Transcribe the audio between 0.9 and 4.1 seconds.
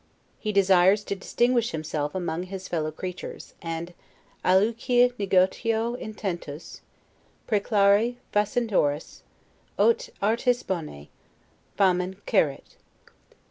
to distinguish himself among his fellow creatures; and,